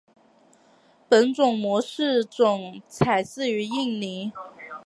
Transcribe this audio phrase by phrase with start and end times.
[1.07, 4.33] 本种模式种采自于印尼。